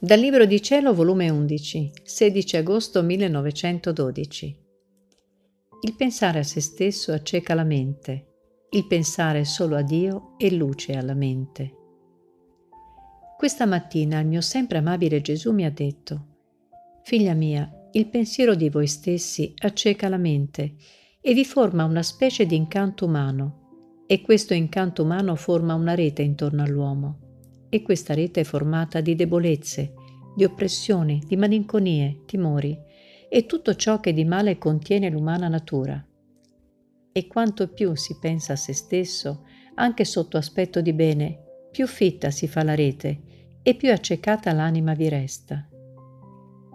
Dal 0.00 0.20
Libro 0.20 0.46
di 0.46 0.62
Cielo, 0.62 0.94
volume 0.94 1.28
11, 1.28 1.90
16 2.04 2.56
agosto 2.56 3.02
1912. 3.02 4.56
Il 5.80 5.94
pensare 5.96 6.38
a 6.38 6.42
se 6.44 6.60
stesso 6.60 7.12
acceca 7.12 7.52
la 7.54 7.64
mente, 7.64 8.26
il 8.70 8.86
pensare 8.86 9.44
solo 9.44 9.74
a 9.74 9.82
Dio 9.82 10.34
è 10.36 10.50
luce 10.50 10.92
alla 10.92 11.14
mente. 11.14 11.72
Questa 13.36 13.66
mattina 13.66 14.20
il 14.20 14.28
mio 14.28 14.40
sempre 14.40 14.78
amabile 14.78 15.20
Gesù 15.20 15.50
mi 15.50 15.64
ha 15.64 15.70
detto, 15.72 16.26
Figlia 17.02 17.34
mia, 17.34 17.68
il 17.90 18.06
pensiero 18.06 18.54
di 18.54 18.68
voi 18.68 18.86
stessi 18.86 19.52
acceca 19.56 20.08
la 20.08 20.16
mente 20.16 20.76
e 21.20 21.34
vi 21.34 21.44
forma 21.44 21.82
una 21.82 22.04
specie 22.04 22.46
di 22.46 22.54
incanto 22.54 23.04
umano, 23.04 24.04
e 24.06 24.20
questo 24.20 24.54
incanto 24.54 25.02
umano 25.02 25.34
forma 25.34 25.74
una 25.74 25.96
rete 25.96 26.22
intorno 26.22 26.62
all'uomo 26.62 27.26
e 27.68 27.82
questa 27.82 28.14
rete 28.14 28.40
è 28.40 28.44
formata 28.44 29.00
di 29.00 29.14
debolezze, 29.14 29.92
di 30.34 30.44
oppressioni, 30.44 31.22
di 31.26 31.36
malinconie, 31.36 32.22
timori 32.26 32.78
e 33.28 33.46
tutto 33.46 33.74
ciò 33.74 34.00
che 34.00 34.12
di 34.12 34.24
male 34.24 34.56
contiene 34.58 35.10
l'umana 35.10 35.48
natura. 35.48 36.02
E 37.12 37.26
quanto 37.26 37.68
più 37.68 37.94
si 37.94 38.16
pensa 38.18 38.54
a 38.54 38.56
se 38.56 38.72
stesso, 38.72 39.44
anche 39.74 40.04
sotto 40.04 40.36
aspetto 40.36 40.80
di 40.80 40.92
bene, 40.92 41.38
più 41.70 41.86
fitta 41.86 42.30
si 42.30 42.48
fa 42.48 42.62
la 42.62 42.74
rete 42.74 43.20
e 43.62 43.74
più 43.74 43.90
accecata 43.90 44.52
l'anima 44.52 44.94
vi 44.94 45.08
resta. 45.08 45.68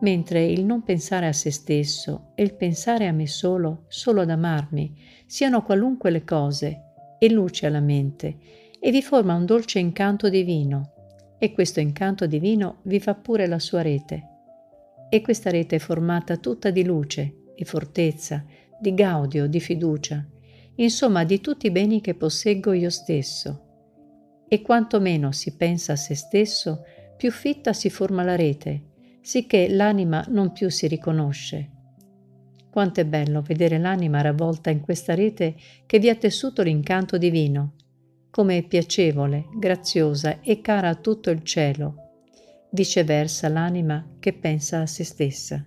Mentre 0.02 0.46
il 0.46 0.66
non 0.66 0.84
pensare 0.84 1.28
a 1.28 1.34
se 1.34 1.50
stesso 1.50 2.34
e 2.36 2.44
il 2.44 2.56
pensare 2.56 3.08
a 3.08 3.14
me 3.14 3.26
solo, 3.26 3.86
solo 3.88 4.22
ad 4.22 4.30
amarmi, 4.30 4.94
siano 5.26 5.64
qualunque 5.64 6.12
le 6.12 6.24
cose, 6.26 6.82
e 7.18 7.32
luce 7.32 7.66
alla 7.68 7.80
mente, 7.80 8.38
e 8.86 8.92
vi 8.92 9.02
forma 9.02 9.34
un 9.34 9.46
dolce 9.46 9.80
incanto 9.80 10.28
divino, 10.28 11.36
e 11.38 11.54
questo 11.54 11.80
incanto 11.80 12.28
divino 12.28 12.80
vi 12.84 13.00
fa 13.00 13.16
pure 13.16 13.48
la 13.48 13.58
sua 13.58 13.82
rete. 13.82 14.28
E 15.08 15.22
questa 15.22 15.50
rete 15.50 15.78
è 15.78 15.80
formata 15.80 16.36
tutta 16.36 16.70
di 16.70 16.84
luce, 16.84 17.44
di 17.56 17.64
fortezza, 17.64 18.44
di 18.78 18.94
gaudio, 18.94 19.48
di 19.48 19.62
fiducia, 19.62 20.28
insomma 20.76 21.24
di 21.24 21.40
tutti 21.40 21.68
i 21.68 21.72
beni 21.72 22.02
che 22.02 22.14
posseggo 22.16 22.74
io 22.74 22.90
stesso. 22.90 23.62
E 24.50 24.62
quanto 24.62 25.00
meno 25.00 25.32
si 25.32 25.56
pensa 25.56 25.94
a 25.94 25.96
se 25.96 26.16
stesso, 26.16 26.84
più 27.16 27.32
fitta 27.32 27.72
si 27.72 27.90
forma 27.90 28.24
la 28.24 28.36
rete, 28.36 28.88
sicché 29.22 29.70
l'anima 29.70 30.26
non 30.28 30.52
più 30.52 30.70
si 30.70 30.88
riconosce. 30.88 31.70
Quanto 32.70 33.00
è 33.00 33.06
bello 33.06 33.42
vedere 33.42 33.78
l'anima 33.78 34.20
ravvolta 34.20 34.72
in 34.72 34.82
questa 34.82 35.16
rete 35.16 35.56
che 35.86 36.00
vi 36.00 36.10
ha 36.10 36.16
tessuto 36.16 36.64
l'incanto 36.64 37.18
divino, 37.18 37.76
come 38.34 38.58
è 38.58 38.64
piacevole, 38.64 39.46
graziosa 39.54 40.42
e 40.42 40.60
cara 40.60 40.90
a 40.90 40.96
tutto 40.96 41.30
il 41.30 41.44
cielo, 41.44 42.24
viceversa 42.72 43.48
l'anima 43.48 44.16
che 44.18 44.34
pensa 44.34 44.82
a 44.82 44.88
se 44.88 45.04
stessa. 45.04 45.64